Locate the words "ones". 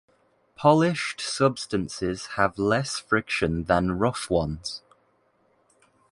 4.31-4.81